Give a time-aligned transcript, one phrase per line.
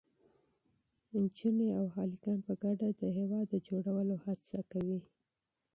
[1.21, 4.99] نجونې او هلکان په ګډه د هېواد د جوړولو هڅه کوي.